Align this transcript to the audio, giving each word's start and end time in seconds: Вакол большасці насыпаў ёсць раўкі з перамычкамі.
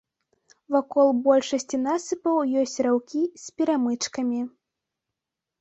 Вакол 0.75 1.11
большасці 1.27 1.79
насыпаў 1.83 2.37
ёсць 2.63 2.75
раўкі 2.87 3.21
з 3.43 3.55
перамычкамі. 3.61 4.41